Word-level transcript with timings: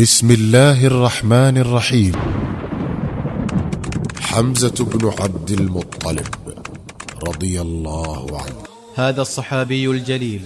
بسم 0.00 0.30
الله 0.30 0.86
الرحمن 0.86 1.58
الرحيم. 1.58 2.12
حمزة 4.20 4.84
بن 4.84 5.12
عبد 5.20 5.50
المطلب 5.50 6.26
رضي 7.28 7.60
الله 7.60 8.40
عنه. 8.40 8.56
هذا 8.94 9.22
الصحابي 9.22 9.90
الجليل 9.90 10.42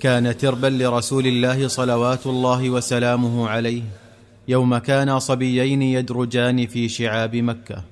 كان 0.00 0.36
تربا 0.36 0.66
لرسول 0.66 1.26
الله 1.26 1.68
صلوات 1.68 2.26
الله 2.26 2.70
وسلامه 2.70 3.48
عليه 3.48 3.82
يوم 4.48 4.78
كانا 4.78 5.18
صبيين 5.18 5.82
يدرجان 5.82 6.66
في 6.66 6.88
شعاب 6.88 7.36
مكة 7.36 7.84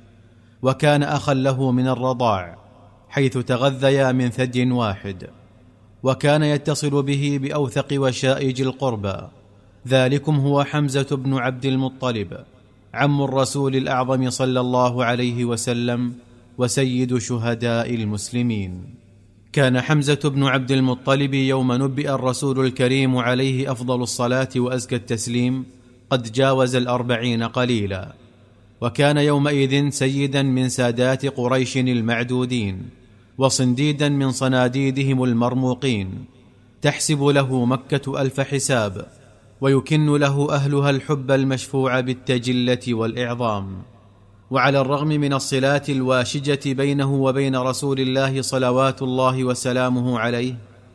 وكان 0.62 1.02
أخا 1.02 1.34
له 1.34 1.70
من 1.70 1.88
الرضاع 1.88 2.56
حيث 3.08 3.38
تغذيا 3.38 4.12
من 4.12 4.30
ثدي 4.30 4.70
واحد 4.70 5.28
وكان 6.02 6.42
يتصل 6.42 7.02
به 7.02 7.38
بأوثق 7.42 7.88
وشائج 7.92 8.60
القربى 8.62 9.43
ذلكم 9.88 10.36
هو 10.36 10.64
حمزة 10.64 11.16
بن 11.16 11.34
عبد 11.34 11.66
المطلب 11.66 12.38
عم 12.94 13.22
الرسول 13.22 13.76
الأعظم 13.76 14.30
صلى 14.30 14.60
الله 14.60 15.04
عليه 15.04 15.44
وسلم 15.44 16.12
وسيد 16.58 17.18
شهداء 17.18 17.94
المسلمين. 17.94 18.84
كان 19.52 19.80
حمزة 19.80 20.20
بن 20.24 20.44
عبد 20.44 20.72
المطلب 20.72 21.34
يوم 21.34 21.72
نبئ 21.72 22.10
الرسول 22.10 22.66
الكريم 22.66 23.16
عليه 23.16 23.72
أفضل 23.72 24.02
الصلاة 24.02 24.48
وأزكى 24.56 24.96
التسليم 24.96 25.64
قد 26.10 26.32
جاوز 26.32 26.74
الأربعين 26.76 27.42
قليلا. 27.42 28.12
وكان 28.80 29.16
يومئذ 29.16 29.90
سيدا 29.90 30.42
من 30.42 30.68
سادات 30.68 31.26
قريش 31.26 31.76
المعدودين 31.76 32.82
وصنديدا 33.38 34.08
من 34.08 34.30
صناديدهم 34.30 35.24
المرموقين 35.24 36.24
تحسب 36.82 37.22
له 37.22 37.64
مكة 37.64 38.20
ألف 38.20 38.40
حساب 38.40 39.06
ويكن 39.64 40.16
له 40.16 40.54
أهلها 40.54 40.90
الحب 40.90 41.30
المشفوع 41.30 42.00
بالتجلة 42.00 42.80
والإعظام. 42.88 43.82
وعلى 44.50 44.80
الرغم 44.80 45.08
من 45.08 45.32
الصلات 45.32 45.90
الواشجة 45.90 46.72
بينه 46.72 47.14
وبين 47.14 47.56
رسول 47.56 48.00
الله 48.00 48.42
صلوات 48.42 49.02
الله 49.02 49.44
وسلامه 49.44 50.18
عليه 50.18 50.54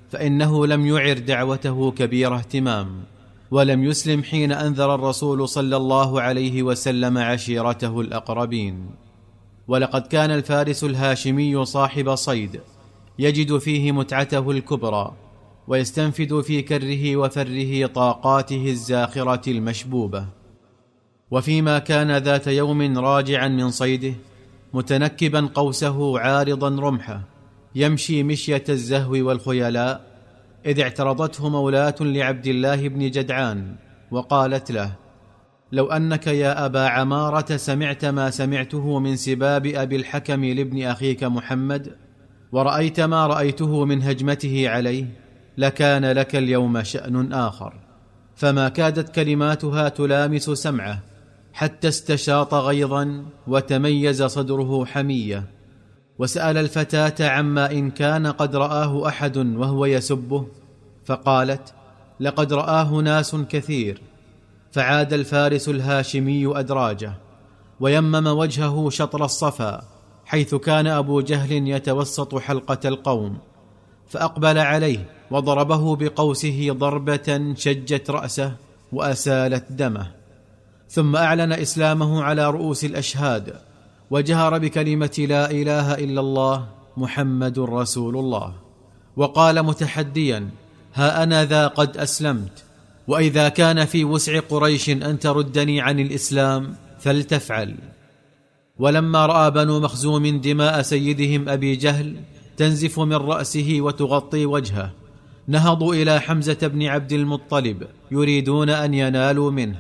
فإنه 0.09 0.67
لم 0.67 0.86
يعر 0.86 1.17
دعوته 1.17 1.92
كبير 1.92 2.36
اهتمام 2.36 3.03
ولم 3.52 3.84
يسلم 3.84 4.23
حين 4.23 4.52
أنذر 4.52 4.95
الرسول 4.95 5.50
صلى 5.50 5.76
الله 5.78 6.22
عليه 6.22 6.64
وسلم 6.64 7.17
عشيرته 7.17 8.02
الأقربين. 8.02 8.89
ولقد 9.67 10.02
كان 10.02 10.31
الفارس 10.31 10.83
الهاشمي 10.83 11.66
صاحب 11.66 12.16
صيد 12.16 12.59
يجد 13.20 13.58
فيه 13.58 13.92
متعته 13.92 14.52
الكبرى 14.52 15.11
ويستنفد 15.70 16.42
في 16.42 16.62
كره 16.62 17.16
وفره 17.16 17.86
طاقاته 17.86 18.70
الزاخرة 18.70 19.50
المشبوبة. 19.50 20.26
وفيما 21.31 21.80
كان 21.80 22.17
ذات 22.17 22.48
يوم 22.48 22.98
راجعا 22.98 23.48
من 23.48 23.72
صيده 23.72 24.14
متنكبا 24.73 25.50
قوسه 25.53 26.20
عارضا 26.20 26.70
رمحة 26.70 27.22
يمشي 27.76 28.23
مشية 28.23 28.64
الزهو 28.70 29.11
والخيلاء 29.11 30.02
إذ 30.66 30.80
اعترضته 30.80 31.50
مولاة 31.50 31.95
لعبد 32.02 32.48
الله 32.48 32.88
بن 32.88 33.11
جدعان 33.11 33.76
وقالت 34.11 34.72
له 34.72 34.92
لو 35.72 35.86
أنك 35.86 36.28
يا 36.28 36.66
أبا 36.66 36.88
عمارة 36.88 37.58
سمعت 37.58 38.06
ما 38.06 38.30
سمعته 38.30 39.00
من 39.00 39.16
سباب 39.16 39.66
أبي 39.66 39.95
الحكم 39.95 40.45
لابن 40.45 40.83
أخيك 40.83 41.23
محمد 41.23 41.95
ورأيت 42.52 43.00
ما 43.00 43.28
رأيته 43.28 43.86
من 43.86 44.04
هجمته 44.04 44.70
عليه 44.70 45.06
لكان 45.60 46.06
لك 46.06 46.36
اليوم 46.36 46.84
شأن 46.84 47.34
آخر. 47.34 47.74
فما 48.36 48.70
كادت 48.70 49.16
كلماتها 49.16 49.90
تلامس 49.90 50.50
سمعه 50.50 51.00
حتى 51.54 51.88
استشاط 51.88 52.54
غيظا 52.54 53.26
وتميز 53.48 54.24
صدره 54.24 54.86
حمية. 54.86 55.44
وسأل 56.20 56.58
الفتاة 56.58 57.30
عما 57.30 57.72
إن 57.72 57.92
كان 57.92 58.28
قد 58.28 58.56
رآه 58.56 59.08
أحد 59.08 59.38
وهو 59.38 59.86
يسبه 59.86 60.48
فقالت 61.06 61.73
لقد 62.20 62.54
رآه 62.54 62.92
ناس 62.92 63.36
كثير. 63.36 64.02
فعاد 64.72 65.14
الفارس 65.14 65.70
الهاشمي 65.70 66.60
أدراجه 66.60 67.14
ويمم 67.80 68.28
وجهه 68.28 68.89
شطر 68.89 69.26
الصفا 69.26 69.82
حيث 70.26 70.56
كان 70.56 70.88
أبو 70.88 71.22
جهل 71.22 71.67
يتوسط 71.67 72.36
حلقة 72.36 72.89
القوم. 72.89 73.48
فأقبل 74.09 74.58
عليه 74.58 75.05
وضربه 75.31 75.95
بقوسه 75.95 76.67
ضربة 76.71 77.53
شجت 77.58 78.09
رأسه 78.09 78.55
وأسالت 78.92 79.71
دمه. 79.71 80.11
ثم 80.89 81.15
أعلن 81.15 81.53
إسلامه 81.53 82.23
على 82.23 82.49
رؤوس 82.49 82.86
الأشهاد 82.86 83.53
وجهر 84.11 84.58
بكلمة 84.58 85.25
لا 85.30 85.52
إله 85.52 85.93
إلا 85.93 86.21
الله 86.21 86.67
محمد 86.97 87.59
رسول 87.59 88.17
الله 88.17 88.53
وقال 89.17 89.64
متحديا 89.64 90.49
ها 90.93 91.23
أنا 91.23 91.45
ذا 91.45 91.67
قد 91.67 91.97
أسلمت 91.97 92.64
وإذا 93.08 93.49
كان 93.49 93.86
في 93.86 94.05
وسع 94.05 94.39
قريش 94.39 94.89
أن 94.89 95.20
تردني 95.20 95.81
عن 95.81 95.99
الإسلام 95.99 96.76
فلتفعل. 96.99 97.76
ولما 98.80 99.26
رأى 99.26 99.52
بنو 99.52 99.80
مخزوم 99.80 100.41
دماء 100.41 100.81
سيدهم 100.81 101.49
أبي 101.49 101.76
جهل 101.76 102.15
تنزف 102.59 102.99
من 102.99 103.15
رأسه 103.15 103.77
وتغطي 103.80 104.45
وجهه. 104.45 104.92
نهضوا 105.47 105.95
إلى 105.95 106.20
حمزة 106.20 106.67
بن 106.67 106.86
عبد 106.86 107.11
المطلب 107.11 107.87
يريدون 108.11 108.70
أن 108.70 108.93
ينالوا 108.93 109.52
منه. 109.52 109.80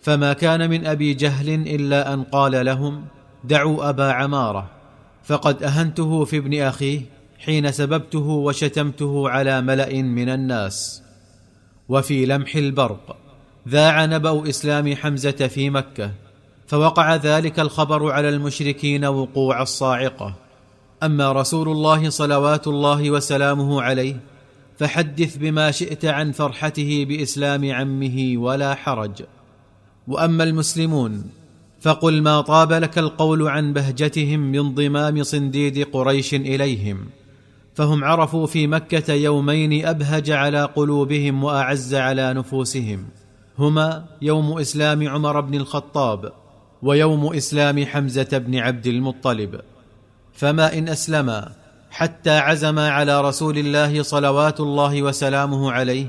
فما 0.00 0.32
كان 0.32 0.70
من 0.70 0.86
أبي 0.86 1.14
جهل 1.14 1.48
إلا 1.48 2.14
أن 2.14 2.22
قال 2.22 2.66
لهم 2.66 3.04
دعوا 3.44 3.88
أبا 3.88 4.12
عمارة. 4.12 4.70
فقد 5.24 5.62
أهنته 5.62 6.24
في 6.24 6.36
ابن 6.36 6.60
أخيه 6.60 7.00
حين 7.38 7.72
سببته 7.72 8.26
وشتمته 8.28 9.28
على 9.28 9.60
ملأ 9.60 10.02
من 10.02 10.28
الناس. 10.28 11.02
وفي 11.88 12.26
لمح 12.26 12.56
البرق 12.56 13.16
ذاع 13.68 14.04
نبأ 14.04 14.48
إسلام 14.48 14.96
حمزة 14.96 15.30
في 15.46 15.70
مكة. 15.70 16.10
فوقع 16.66 17.16
ذلك 17.16 17.60
الخبر 17.60 18.10
على 18.10 18.28
المشركين 18.28 19.04
وقوع 19.04 19.62
الصاعقة. 19.62 20.34
أما 21.02 21.32
رسول 21.32 21.68
الله 21.68 22.10
صلوات 22.10 22.66
الله 22.66 23.10
وسلامه 23.10 23.82
عليه 23.82 24.16
فحدث 24.78 25.36
بما 25.36 25.70
شئت 25.70 26.04
عن 26.04 26.32
فرحته 26.32 27.06
بإسلام 27.08 27.72
عمه 27.72 28.34
ولا 28.36 28.74
حرج. 28.74 29.22
وأما 30.08 30.44
المسلمون 30.44 31.24
فقل 31.80 32.22
ما 32.22 32.40
طاب 32.40 32.72
لك 32.72 32.98
القول 32.98 33.48
عن 33.48 33.72
بهجتهم 33.72 34.52
بانضمام 34.52 35.22
صنديد 35.22 35.86
قريش 35.92 36.34
إليهم 36.34 37.06
فهم 37.74 38.04
عرفوا 38.04 38.46
في 38.46 38.66
مكة 38.66 39.12
يومين 39.12 39.86
أبهج 39.86 40.30
على 40.30 40.64
قلوبهم 40.64 41.44
وأعز 41.44 41.94
على 41.94 42.34
نفوسهم. 42.34 43.04
هما 43.58 44.04
يوم 44.22 44.58
إسلام 44.58 45.08
عمر 45.08 45.40
بن 45.40 45.54
الخطاب 45.54 46.32
ويوم 46.82 47.34
إسلام 47.34 47.86
حمزة 47.86 48.38
بن 48.38 48.56
عبد 48.56 48.86
المطلب. 48.86 49.60
فما 50.34 50.78
إن 50.78 50.88
اسلما 50.88 51.52
حتى 51.90 52.38
عزما 52.38 52.90
على 52.90 53.20
رسول 53.20 53.58
الله 53.58 54.02
صلوات 54.02 54.60
الله 54.60 55.02
وسلامه 55.02 55.72
عليه 55.72 56.06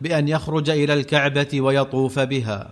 بأن 0.00 0.28
يخرج 0.28 0.70
إلى 0.70 0.94
الكعبة 0.94 1.60
ويطوف 1.60 2.18
بها 2.18 2.68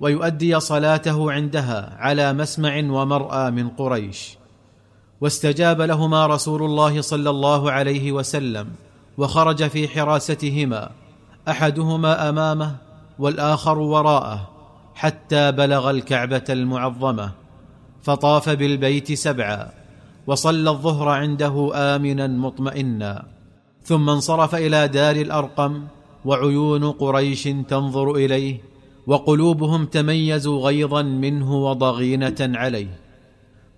ويؤدي 0.00 0.60
صلاته 0.60 1.32
عندها 1.32 1.96
على 1.98 2.32
مسمع 2.32 2.76
ومرأى 2.76 3.50
من 3.50 3.68
قريش. 3.68 4.38
واستجاب 5.20 5.80
لهما 5.80 6.26
رسول 6.26 6.62
الله 6.62 7.00
صلى 7.00 7.30
الله 7.30 7.70
عليه 7.70 8.12
وسلم 8.12 8.68
وخرج 9.18 9.68
في 9.68 9.88
حراستهما 9.88 10.90
أحدهما 11.48 12.28
أمامه 12.28 12.76
والآخر 13.18 13.78
وراءه 13.78 14.50
حتى 14.94 15.52
بلغ 15.52 15.90
الكعبة 15.90 16.44
المعظمة 16.50 17.32
فطاف 18.02 18.48
بالبيت 18.48 19.12
سبعا. 19.12 19.68
وصلى 20.28 20.70
الظهر 20.70 21.08
عنده 21.08 21.70
آمنا 21.74 22.26
مطمئنا. 22.26 23.24
ثم 23.82 24.10
انصرف 24.10 24.54
إلى 24.54 24.88
دار 24.88 25.16
الأرقم 25.16 25.82
وعيون 26.24 26.84
قريش 26.84 27.44
تنظر 27.44 28.14
إليه 28.14 28.60
وقلوبهم 29.06 29.86
تميزوا 29.86 30.60
غيظا 30.60 31.02
منه 31.02 31.54
وضغينة 31.64 32.36
عليه. 32.40 33.00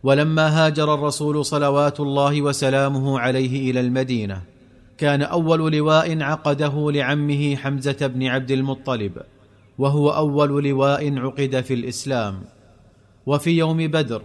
ولما 0.02 0.46
هاجر 0.48 0.94
الرسول 0.94 1.44
صلوات 1.44 2.00
الله 2.00 2.42
وسلامه 2.42 3.20
عليه 3.20 3.70
إلى 3.70 3.80
المدينة 3.80 4.42
كان 4.98 5.22
أول 5.22 5.72
لواء 5.72 6.22
عقده 6.22 6.90
لعمه 6.90 7.56
حمزة 7.56 8.06
بن 8.06 8.26
عبد 8.26 8.50
المطلب 8.50 9.12
وهو 9.78 10.10
أول 10.10 10.64
لواء 10.64 11.18
عقد 11.18 11.60
في 11.60 11.74
الإسلام. 11.74 12.42
وفي 13.26 13.50
يوم 13.50 13.76
بدر 13.86 14.22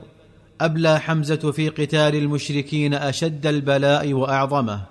أبلى 0.62 1.00
حمزة 1.00 1.52
في 1.52 1.70
قتال 1.70 2.16
المشركين 2.16 2.94
أشد 2.94 3.48
البلاء 3.48 4.14
وأعظمه 4.14 4.82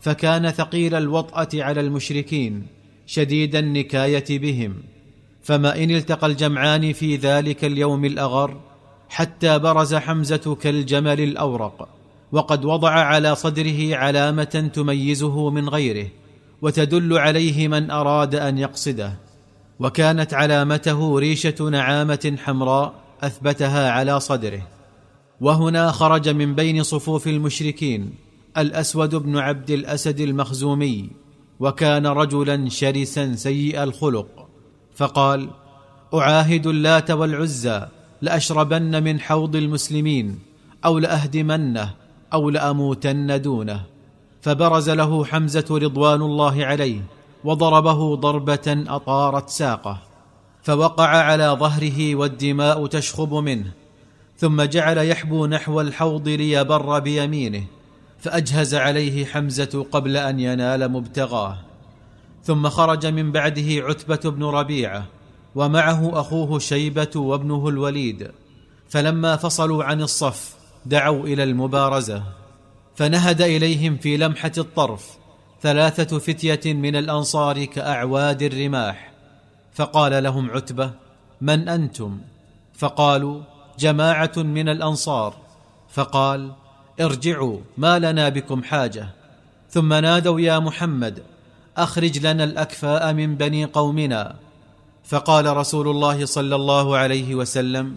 فكان 0.00 0.50
ثقيل 0.50 0.94
الوطأة 0.94 1.48
على 1.54 1.80
المشركين 1.80 2.66
شديد 3.06 3.56
النكاية 3.56 4.38
بهم 4.38 4.74
فما 5.42 5.84
إن 5.84 5.90
التقى 5.90 6.26
الجمعان 6.26 6.92
في 6.92 7.16
ذلك 7.16 7.64
اليوم 7.64 8.04
الأغر 8.04 8.60
حتى 9.08 9.58
برز 9.58 9.94
حمزة 9.94 10.56
كالجمل 10.60 11.20
الأورق 11.20 11.88
وقد 12.32 12.64
وضع 12.64 12.90
على 12.90 13.34
صدره 13.34 13.96
علامة 13.96 14.70
تميزه 14.74 15.50
من 15.50 15.68
غيره 15.68 16.08
وتدل 16.62 17.18
عليه 17.18 17.68
من 17.68 17.90
أراد 17.90 18.34
أن 18.34 18.58
يقصده 18.58 19.14
وكانت 19.80 20.34
علامته 20.34 21.18
ريشة 21.18 21.68
نعامة 21.70 22.36
حمراء 22.44 22.94
أثبتها 23.22 23.90
على 23.90 24.20
صدره. 24.20 24.77
وهنا 25.40 25.92
خرج 25.92 26.28
من 26.28 26.54
بين 26.54 26.82
صفوف 26.82 27.28
المشركين 27.28 28.14
الأسود 28.58 29.14
بن 29.14 29.38
عبد 29.38 29.70
الأسد 29.70 30.20
المخزومي 30.20 31.10
وكان 31.60 32.06
رجلا 32.06 32.68
شرسا 32.68 33.34
سيء 33.34 33.82
الخلق 33.82 34.48
فقال 34.94 35.50
أعاهد 36.14 36.66
اللات 36.66 37.10
والعزى 37.10 37.86
لأشربن 38.22 39.02
من 39.02 39.20
حوض 39.20 39.56
المسلمين 39.56 40.38
أو 40.84 40.98
لأهدمنه 40.98 41.94
أو 42.32 42.50
لأموتن 42.50 43.42
دونه. 43.42 43.84
فبرز 44.40 44.90
له 44.90 45.24
حمزة 45.24 45.64
رضوان 45.70 46.22
الله 46.22 46.64
عليه 46.64 47.00
وضربه 47.44 48.16
ضربة 48.16 48.84
أطارت 48.88 49.48
ساقه 49.48 49.98
فوقع 50.62 51.08
على 51.08 51.56
ظهره 51.60 52.14
والدماء 52.14 52.86
تشخب 52.86 53.34
منه. 53.34 53.72
ثم 54.38 54.62
جعل 54.62 54.98
يحبو 54.98 55.46
نحو 55.46 55.80
الحوض 55.80 56.28
ليبر 56.28 56.98
بيمينه 56.98 57.64
فأجهز 58.18 58.74
عليه 58.74 59.26
حمزة 59.26 59.86
قبل 59.92 60.16
أن 60.16 60.40
ينال 60.40 60.92
مبتغاه. 60.92 61.58
ثم 62.44 62.68
خرج 62.68 63.06
من 63.06 63.32
بعده 63.32 63.66
عتبة 63.68 64.30
بن 64.30 64.44
ربيعة 64.44 65.04
ومعه 65.54 66.20
أخوه 66.20 66.58
شيبة 66.58 67.10
وابنه 67.16 67.68
الوليد. 67.68 68.30
فلما 68.88 69.36
فصلوا 69.36 69.84
عن 69.84 70.02
الصف 70.02 70.56
دعوا 70.86 71.26
إلى 71.26 71.42
المبارزة. 71.42 72.22
فنهد 72.94 73.42
إليهم 73.42 73.96
في 73.96 74.16
لمحة 74.16 74.52
الطرف 74.58 75.18
ثلاثة 75.62 76.18
فتية 76.18 76.74
من 76.74 76.96
الأنصار 76.96 77.64
كأعواد 77.64 78.42
الرماح. 78.42 79.12
فقال 79.74 80.22
لهم 80.22 80.50
عتبة 80.50 80.90
من 81.40 81.68
أنتم؟ 81.68 82.18
فقالوا 82.74 83.40
جماعة 83.78 84.32
من 84.36 84.68
الأنصار 84.68 85.34
فقال 85.88 86.52
ارجعوا 87.00 87.58
ما 87.78 87.98
لنا 87.98 88.28
بكم 88.28 88.62
حاجة. 88.62 89.08
ثم 89.70 89.92
نادوا 89.92 90.40
يا 90.40 90.58
محمد 90.58 91.22
أخرج 91.76 92.26
لنا 92.26 92.44
الأكفاء 92.44 93.12
من 93.12 93.34
بني 93.34 93.64
قومنا. 93.64 94.36
فقال 95.04 95.56
رسول 95.56 95.88
الله 95.88 96.26
صلى 96.26 96.54
الله 96.54 96.96
عليه 96.96 97.34
وسلم 97.34 97.96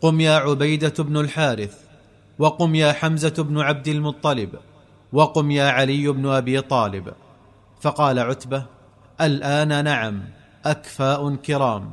قم 0.00 0.20
يا 0.20 0.32
عبيدة 0.32 0.94
بن 0.98 1.16
الحارث 1.16 1.74
وقم 2.38 2.74
يا 2.74 2.92
حمزة 2.92 3.42
بن 3.42 3.60
عبد 3.60 3.88
المطلب 3.88 4.50
وقم 5.12 5.50
يا 5.50 5.68
علي 5.68 6.08
بن 6.08 6.26
أبي 6.26 6.60
طالب. 6.60 7.12
فقال 7.80 8.18
عتبة 8.18 8.64
الآن 9.20 9.84
نعم 9.84 10.22
أكفاء 10.64 11.34
كرام. 11.34 11.90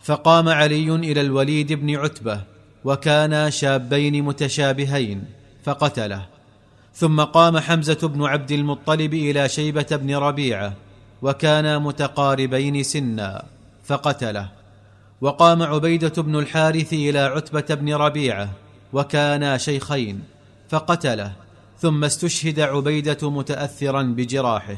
فقام 0.00 0.48
علي 0.48 0.94
إلى 0.94 1.20
الوليد 1.20 1.72
بن 1.72 1.96
عتبة 1.96 2.55
وكانا 2.86 3.50
شابين 3.50 4.22
متشابهين 4.22 5.24
فقتله. 5.64 6.26
ثم 6.94 7.20
قام 7.20 7.58
حمزة 7.58 8.08
بن 8.08 8.24
عبد 8.24 8.52
المطلب 8.52 9.14
إلى 9.14 9.48
شيبة 9.48 9.86
بن 9.90 10.14
ربيعة 10.14 10.72
وكانا 11.22 11.78
متقاربين 11.78 12.82
سنا 12.82 13.44
فقتله. 13.84 14.48
وقام 15.20 15.62
عبيدة 15.62 16.22
بن 16.22 16.38
الحارث 16.38 16.92
إلى 16.92 17.18
عتبة 17.18 17.74
بن 17.74 17.94
ربيعة 17.94 18.48
وكانا 18.92 19.58
شيخين 19.58 20.22
فقتله. 20.68 21.32
ثم 21.78 22.04
استشهد 22.04 22.60
عبيدة 22.60 23.30
متاثرا 23.30 24.02
بجراحه. 24.02 24.76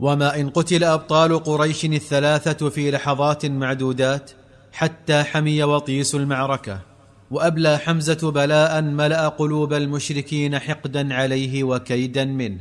وما 0.00 0.40
إن 0.40 0.50
قتل 0.50 0.84
أبطال 0.84 1.44
قريش 1.44 1.84
الثلاثة 1.84 2.68
في 2.68 2.90
لحظات 2.90 3.46
معدودات 3.46 4.30
حتى 4.72 5.22
حمي 5.22 5.62
وطيس 5.62 6.14
المعركة. 6.14 6.95
وأبلى 7.30 7.78
حمزة 7.78 8.30
بلاء 8.30 8.82
ملأ 8.82 9.28
قلوب 9.28 9.72
المشركين 9.72 10.58
حقدا 10.58 11.14
عليه 11.14 11.64
وكيدا 11.64 12.24
منه. 12.24 12.60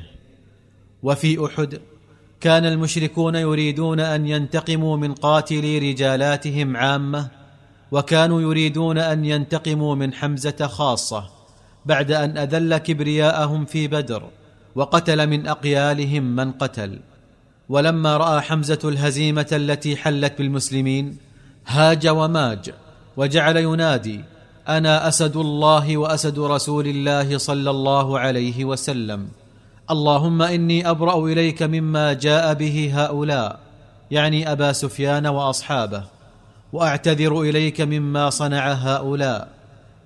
وفي 1.04 1.46
أحد 1.46 1.80
كان 2.42 2.66
المشركون 2.66 3.36
يريدون 3.36 4.00
أن 4.00 4.28
ينتقموا 4.28 4.98
من 4.98 5.14
قاتلي 5.14 5.80
رجالاتهم 5.80 6.78
عامة 6.78 7.28
وكانوا 7.92 8.42
يريدون 8.42 8.98
أن 8.98 9.26
ينتقموا 9.26 9.96
من 9.96 10.14
حمزة 10.14 10.68
خاصة 10.68 11.30
بعد 11.86 12.12
أن 12.12 12.38
أذل 12.38 12.78
كبرياءهم 12.78 13.66
في 13.66 13.88
بدر 13.88 14.24
وقتل 14.76 15.28
من 15.28 15.48
أقيالهم 15.48 16.36
من 16.36 16.52
قتل. 16.52 17.00
ولما 17.70 18.18
رأى 18.18 18.42
حمزة 18.42 18.80
الهزيمة 18.84 19.48
التي 19.52 19.96
حلت 19.96 20.38
بالمسلمين 20.38 21.18
هاج 21.68 22.08
وماج 22.08 22.74
وجعل 23.18 23.58
ينادي 23.58 24.22
أنا 24.70 25.08
أسد 25.08 25.36
الله 25.38 25.98
وأسد 25.98 26.40
رسول 26.40 26.88
الله 26.88 27.38
صلى 27.38 27.70
الله 27.70 28.20
عليه 28.20 28.66
وسلم. 28.66 29.28
اللهم 29.92 30.42
إني 30.42 30.90
أبرأ 30.90 31.26
إليك 31.26 31.64
مما 31.64 32.14
جاء 32.14 32.54
به 32.54 32.92
هؤلاء 32.96 33.60
يعني 34.12 34.52
أبا 34.52 34.72
سفيان 34.72 35.28
وأصحابه. 35.28 36.04
وأعتذر 36.74 37.42
إليك 37.42 37.82
مما 37.82 38.30
صنع 38.30 38.72
هؤلاء 38.72 39.48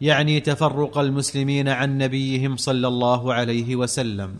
يعني 0.02 0.40
تفرق 0.40 0.98
المسلمين 0.98 1.70
عن 1.70 1.98
نبيهم 1.98 2.58
صلى 2.58 2.88
الله 2.88 3.34
عليه 3.34 3.76
وسلم. 3.76 4.36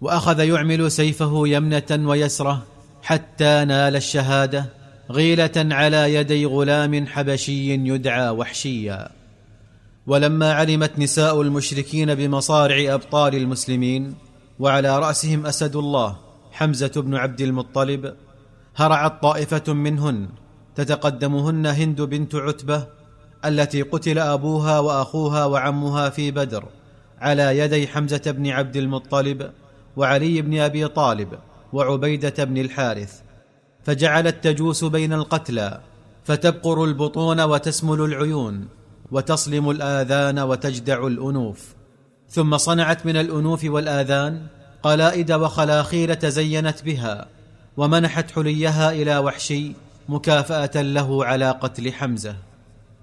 وأخذ 0.00 0.40
يعمل 0.40 0.90
سيفه 0.90 1.48
يمنة 1.48 2.08
ويسرة 2.08 2.62
حتى 3.02 3.64
نال 3.64 3.96
الشهادة 3.96 4.66
غيلة 5.10 5.50
على 5.56 6.14
يدي 6.14 6.46
غلام 6.46 7.06
حبشي 7.06 7.74
يدعى 7.74 8.30
وحشيا. 8.30 9.19
ولما 10.10 10.52
علمت 10.52 10.98
نساء 10.98 11.40
المشركين 11.40 12.14
بمصارع 12.14 12.94
أبطال 12.94 13.34
المسلمين 13.34 14.14
وعلى 14.58 14.98
رأسهم 14.98 15.46
أسد 15.46 15.76
الله 15.76 16.16
حمزة 16.52 16.92
بن 16.96 17.14
عبد 17.14 17.40
المطلب 17.40 18.14
هرعت 18.76 19.22
طائفة 19.22 19.72
منهن 19.72 20.28
تتقدمهن 20.74 21.66
هند 21.66 22.02
بنت 22.02 22.34
عتبة 22.34 22.86
التي 23.44 23.82
قتل 23.82 24.18
أبوها 24.18 24.78
وأخوها 24.78 25.44
وعمها 25.44 26.08
في 26.08 26.30
بدر 26.30 26.64
على 27.18 27.58
يدي 27.58 27.88
حمزة 27.88 28.22
بن 28.26 28.46
عبد 28.46 28.76
المطلب 28.76 29.50
وعلي 29.96 30.42
بن 30.42 30.58
أبي 30.58 30.88
طالب 30.88 31.38
وعبيدة 31.72 32.44
بن 32.44 32.58
الحارث. 32.58 33.20
فجعلت 33.84 34.44
تجوس 34.44 34.84
بين 34.84 35.12
القتلى 35.12 35.80
فتبقر 36.24 36.84
البطون 36.84 37.40
وتسمل 37.40 38.00
العيون. 38.00 38.79
وتصلم 39.12 39.70
الآذان 39.70 40.38
وتجدع 40.38 41.06
الأنوف. 41.06 41.74
ثم 42.28 42.56
صنعت 42.56 43.06
من 43.06 43.16
الأنوف 43.16 43.64
والآذان 43.64 44.46
قلائد 44.82 45.32
وخلاخيل 45.32 46.16
تزينت 46.16 46.84
بها 46.84 47.26
ومنحت 47.76 48.30
حليها 48.30 48.92
إلى 48.92 49.18
وحشي 49.18 49.72
مكافأة 50.08 50.82
له 50.82 51.24
على 51.24 51.50
قتل 51.50 51.92
حمزة. 51.92 52.36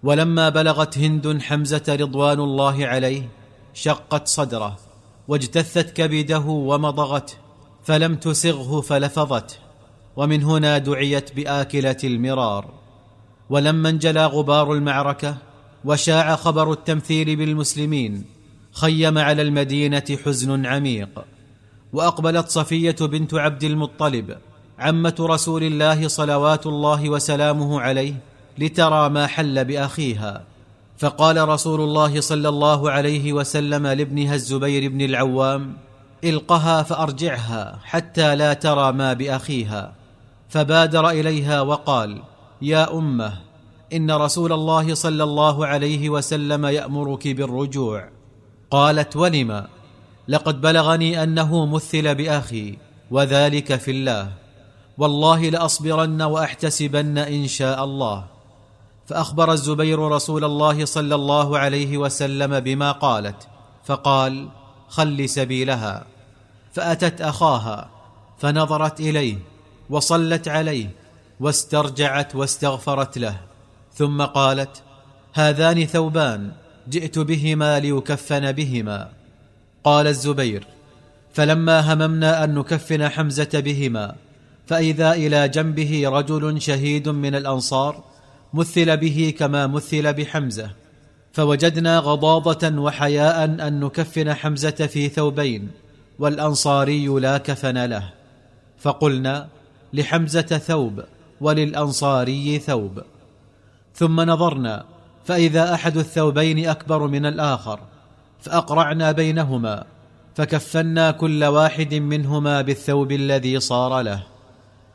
ولما 0.03 0.49
بلغت 0.49 0.97
هند 0.97 1.41
حمزة 1.41 1.83
رضوان 1.89 2.39
الله 2.39 2.87
عليه 2.87 3.29
شقت 3.73 4.27
صدره 4.27 4.77
واجتثت 5.27 5.89
كبده 5.89 6.39
ومضغته 6.39 7.33
فلم 7.83 8.15
تسغه 8.15 8.81
فلفظته. 8.81 9.55
ومن 10.15 10.43
هنا 10.43 10.77
دعيت 10.77 11.35
بآكلة 11.35 11.97
المرار. 12.03 12.73
ولما 13.49 13.89
انجلى 13.89 14.25
غبار 14.25 14.73
المعركة 14.73 15.37
وشاع 15.85 16.35
خبر 16.35 16.71
التمثيل 16.71 17.35
بالمسلمين 17.35 18.25
خيم 18.71 19.17
على 19.17 19.41
المدينة 19.41 20.17
حزن 20.25 20.65
عميق. 20.65 21.09
وأقبلت 21.93 22.49
صفية 22.49 22.95
بنت 23.01 23.33
عبد 23.33 23.63
المطلب 23.63 24.37
عمة 24.79 25.15
رسول 25.19 25.63
الله 25.63 26.07
صلوات 26.07 26.67
الله 26.67 27.09
وسلامه 27.09 27.81
عليه 27.81 28.13
لترى 28.57 29.09
ما 29.09 29.27
حل 29.27 29.65
بأخيها. 29.65 30.43
فقال 30.97 31.49
رسول 31.49 31.81
الله 31.81 32.21
صلى 32.21 32.49
الله 32.49 32.91
عليه 32.91 33.33
وسلم 33.33 33.87
لابنها 33.87 34.35
الزبير 34.35 34.91
بن 34.91 35.01
العوام 35.01 35.77
إلقها 36.23 36.83
فأرجعها 36.83 37.79
حتى 37.83 38.35
لا 38.35 38.53
ترى 38.53 38.91
ما 38.91 39.13
بأخيها. 39.13 39.93
فبادر 40.49 41.09
إليها 41.09 41.61
وقال 41.61 42.21
يا 42.61 42.97
أمة 42.97 43.46
إن 43.93 44.11
رسول 44.11 44.53
الله 44.53 44.93
صلى 44.93 45.23
الله 45.23 45.65
عليه 45.65 46.09
وسلم 46.09 46.65
يأمرك 46.65 47.27
بالرجوع. 47.27 48.09
قالت 48.71 49.15
ولم؟ 49.15 49.67
لقد 50.27 50.61
بلغني 50.61 51.23
أنه 51.23 51.65
مثل 51.65 52.15
بأخي 52.15 52.77
وذلك 53.11 53.75
في 53.75 53.91
الله. 53.91 54.31
والله 54.97 55.49
لأصبرن 55.49 56.21
وأحتسبن 56.21 57.17
إن 57.17 57.47
شاء 57.47 57.83
الله. 57.83 58.25
فأخبر 59.05 59.51
الزبير 59.51 59.99
رسول 59.99 60.43
الله 60.43 60.85
صلى 60.85 61.15
الله 61.15 61.57
عليه 61.57 61.97
وسلم 61.97 62.59
بما 62.59 62.91
قالت 62.91 63.47
فقال 63.85 64.49
خل 64.87 65.29
سبيلها. 65.29 66.05
فأتت 66.73 67.21
أخاها 67.21 67.89
فنظرت 68.37 68.99
إليه 68.99 69.37
وصلت 69.89 70.47
عليه 70.47 70.89
واسترجعت 71.39 72.35
واستغفرت 72.35 73.17
له. 73.17 73.46
ثم 73.97 74.21
قالت 74.21 74.83
هذان 75.33 75.85
ثوبان 75.85 76.51
جئت 76.89 77.19
بهما 77.19 77.79
ليكفن 77.79 78.51
بهما. 78.51 79.09
قال 79.83 80.07
الزبير 80.07 80.67
فلما 81.33 81.93
هممنا 81.93 82.43
أن 82.43 82.55
نكفن 82.55 83.09
حمزة 83.09 83.49
بهما 83.53 84.15
فإذا 84.67 85.11
إلى 85.11 85.49
جنبه 85.49 86.09
رجل 86.09 86.61
شهيد 86.61 87.09
من 87.09 87.35
الأنصار 87.35 88.03
مثل 88.53 88.97
به 88.97 89.33
كما 89.39 89.67
مثل 89.67 90.13
بحمزة. 90.13 90.69
فوجدنا 91.33 91.99
غضاضة 91.99 92.81
وحياء 92.81 93.45
أن 93.45 93.79
نكفن 93.79 94.33
حمزة 94.33 94.71
في 94.71 95.09
ثوبين 95.09 95.69
والأنصاري 96.19 97.07
لا 97.07 97.37
كفن 97.37 97.85
له. 97.85 98.09
فقلنا 98.79 99.47
لحمزة 99.93 100.41
ثوب 100.41 101.03
وللأنصاري 101.41 102.59
ثوب. 102.59 103.01
ثم 103.97 104.21
نظرنا 104.21 104.83
فإذا 105.25 105.73
أحد 105.73 105.97
الثوبين 105.97 106.69
أكبر 106.69 107.07
من 107.07 107.25
الآخر 107.25 107.79
فأقرعنا 108.41 109.11
بينهما 109.11 109.83
فكفنا 110.35 111.11
كل 111.11 111.43
واحد 111.43 111.93
منهما 111.93 112.61
بالثوب 112.61 113.11
الذي 113.11 113.59
صار 113.59 114.01
له. 114.01 114.23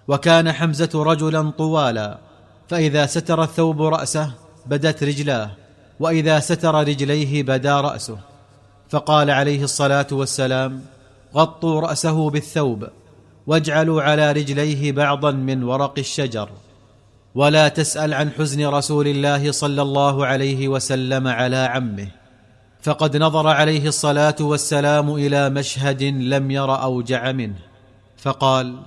وكان 0.09 0.53
حمزة 0.53 0.91
رجلا 0.95 1.51
طوالا 1.51 2.19
فإذا 2.69 3.07
ستر 3.07 3.43
الثوب 3.43 3.83
رأسه 3.83 4.33
بدت 4.67 5.03
رجلاه 5.03 5.51
وإذا 6.01 6.41
ستر 6.41 6.75
رجليه 6.75 7.43
بدا 7.43 7.81
رأسه. 7.81 8.19
فقال 8.91 9.31
عليه 9.31 9.65
الصلاة 9.65 10.07
والسلام 10.13 10.83
غطوا 11.35 11.81
رأسه 11.81 12.31
بالثوب 12.31 12.89
واجعلوا 13.47 14.03
على 14.03 14.33
رجليه 14.33 14.93
بعضا 14.93 15.31
من 15.31 15.63
ورق 15.63 15.95
الشجر. 15.99 16.49
ولا 17.35 17.69
تسأل 17.69 18.15
عن 18.15 18.31
حزن 18.31 18.67
رسول 18.67 19.09
الله 19.09 19.53
صلى 19.53 19.83
الله 19.83 20.27
عليه 20.27 20.69
وسلم 20.69 21.29
على 21.29 21.57
عمه. 21.57 22.09
فقد 22.83 23.17
نظر 23.17 23.47
عليه 23.49 23.89
الصلاة 23.89 24.37
والسلام 24.41 25.15
إلى 25.15 25.51
مشهد 25.51 26.03
لم 26.03 26.51
ير 26.51 26.83
أوجع 26.83 27.33
منه. 27.33 27.59
فقال 28.17 28.83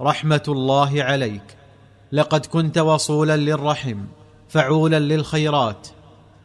رحمة 0.00 0.42
الله 0.48 1.02
عليك. 1.02 1.56
لقد 2.12 2.46
كنت 2.46 2.78
وصولا 2.78 3.36
للرحم 3.36 3.98
فعولا 4.48 4.98
للخيرات. 4.98 5.88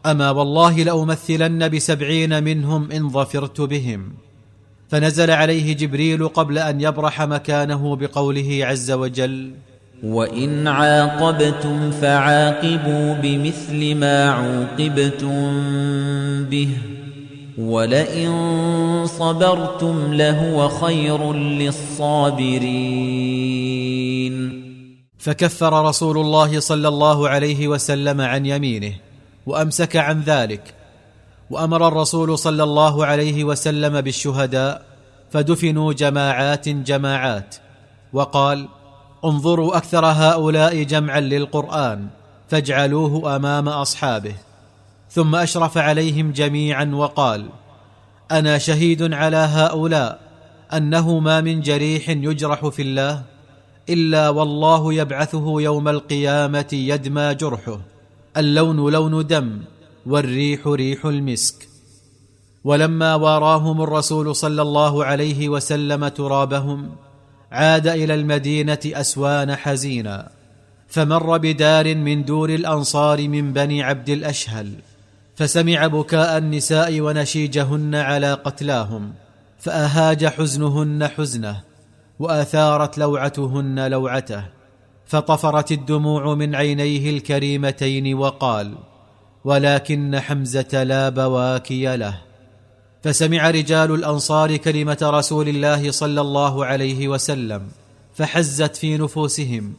أما 0.05 0.31
والله 0.31 0.83
لأمثلن 0.83 1.69
بسبعين 1.69 2.43
منهم 2.43 2.91
إن 2.91 3.09
ظفرت 3.09 3.61
بهم. 3.61 4.13
فنزل 4.89 5.31
عليه 5.31 5.73
جبريل 5.73 6.27
قبل 6.27 6.57
أن 6.57 6.81
يبرح 6.81 7.21
مكانه 7.21 7.95
بقوله 7.95 8.59
عز 8.61 8.91
وجل 8.91 9.53
وَإِنْ 10.03 10.67
عَاقَبْتُمْ 10.67 11.91
فَعَاقِبُوا 11.91 13.13
بِمِثْلِ 13.13 13.95
مَا 13.95 14.29
عُوقِبْتُمْ 14.31 15.39
بِهِ 16.43 16.69
وَلَئِنْ 17.57 19.05
صَبَرْتُمْ 19.05 20.13
لَهُوَ 20.13 20.69
خَيْرٌ 20.69 21.33
لِلصَّابِرِينَ 21.33 22.59
فكفر 25.19 25.85
رسول 25.85 26.17
الله 26.17 26.59
صلى 26.59 26.87
الله 26.87 27.29
عليه 27.29 27.67
وسلم 27.67 28.21
عن 28.21 28.45
يمينه 28.45 28.93
وامسك 29.45 29.95
عن 29.95 30.21
ذلك 30.21 30.73
وامر 31.49 31.87
الرسول 31.87 32.37
صلى 32.37 32.63
الله 32.63 33.05
عليه 33.05 33.43
وسلم 33.43 34.01
بالشهداء 34.01 34.81
فدفنوا 35.31 35.93
جماعات 35.93 36.69
جماعات 36.69 37.55
وقال 38.13 38.67
انظروا 39.25 39.77
أكثر 39.77 40.05
هؤلاء 40.05 40.83
جمعا 40.83 41.19
للقرآن 41.19 42.07
فاجعلوه 42.49 43.35
أمام 43.35 43.69
أصحابه. 43.69 44.33
ثم 45.11 45.35
أشرف 45.35 45.77
عليهم 45.77 46.31
جميعا 46.31 46.85
وقال 46.93 47.49
أنا 48.31 48.57
شهيد 48.57 49.13
على 49.13 49.37
هؤلاء 49.37 50.19
أنه 50.73 51.19
ما 51.19 51.41
من 51.41 51.61
جريح 51.61 52.09
يجرح 52.09 52.67
في 52.67 52.81
الله 52.81 53.21
إلا 53.89 54.29
والله 54.29 54.93
يبعثه 54.93 55.61
يوم 55.61 55.87
القيامة 55.87 56.67
يدمى 56.73 57.35
جرحه. 57.35 57.79
اللون 58.37 58.91
لون 58.93 59.27
دم 59.27 59.59
والريح 60.05 60.67
ريح 60.67 61.05
المسك. 61.05 61.67
ولما 62.63 63.15
واراهم 63.15 63.81
الرسول 63.81 64.35
صلى 64.35 64.61
الله 64.61 65.05
عليه 65.05 65.49
وسلم 65.49 66.07
ترابهم 66.07 66.89
عاد 67.51 67.87
إلى 67.87 68.15
المدينة 68.15 68.79
أسوان 68.85 69.55
حزينا 69.55 70.29
فمر 70.87 71.37
بدار 71.37 71.95
من 71.95 72.25
دور 72.25 72.49
الأنصار 72.49 73.27
من 73.27 73.53
بني 73.53 73.83
عبد 73.83 74.09
الأشهل 74.09 74.73
فسمع 75.35 75.87
بكاء 75.87 76.37
النساء 76.37 77.01
ونشيجهن 77.01 77.95
على 77.95 78.33
قتلاهم 78.33 79.13
فأهاج 79.59 80.25
حزنهن 80.25 81.07
حزنة 81.07 81.61
وأثارت 82.19 82.97
لوعتهن 82.97 83.87
لوعته 83.87 84.43
فطفرت 85.05 85.71
الدموع 85.71 86.35
من 86.35 86.55
عينيه 86.55 87.09
الكريمتين 87.09 88.13
وقال 88.13 88.75
ولكن 89.43 90.19
حمزة 90.19 90.83
لا 90.83 91.09
بواكي 91.09 91.97
له. 91.97 92.28
فسمع 93.03 93.49
رجال 93.49 93.91
الأنصار 93.91 94.57
كلمة 94.57 94.97
رسول 95.01 95.49
الله 95.49 95.91
صلى 95.91 96.21
الله 96.21 96.65
عليه 96.65 97.07
وسلم 97.07 97.67
فحزت 98.15 98.75
في 98.75 98.97
نفوسهم 98.97 99.73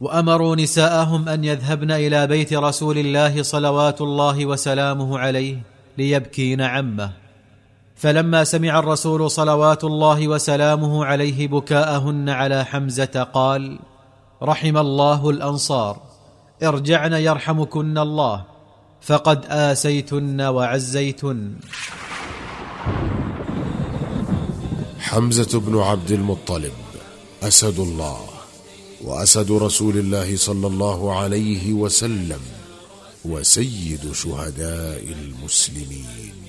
وأمروا 0.00 0.56
نساءهم 0.56 1.28
أن 1.28 1.44
يذهبن 1.44 1.90
إلى 1.90 2.26
بيت 2.26 2.52
رسول 2.52 2.98
الله 2.98 3.42
صلوات 3.42 4.00
الله 4.00 4.46
وسلامه 4.46 5.18
عليه 5.18 5.56
ليبكين 5.98 6.60
عمه. 6.60 7.12
فلما 7.96 8.44
سمع 8.44 8.78
الرسول 8.78 9.30
صلوات 9.30 9.84
الله 9.84 10.28
وسلامه 10.28 11.04
عليه 11.04 11.48
بكاءهن 11.48 12.28
على 12.28 12.64
حمزة 12.64 13.28
قال 13.32 13.78
رحم 14.42 14.76
الله 14.76 15.30
الأنصار 15.30 16.00
ارجعن 16.62 17.12
يرحمكن 17.12 17.98
الله 17.98 18.44
فقد 19.00 19.44
آسيتن 19.48 20.40
وعزيتن. 20.40 21.54
حمزة 25.06 25.60
بن 25.60 25.78
عبد 25.78 26.10
المطلب. 26.10 26.72
أسد 27.42 27.78
الله 27.78 28.20
وأسد 29.04 29.50
رسول 29.50 29.98
الله 29.98 30.36
صلى 30.36 30.66
الله 30.66 31.18
عليه 31.18 31.72
وسلم 31.72 32.40
وسيد 33.24 34.12
شهداء 34.12 35.04
المسلمين. 35.18 36.45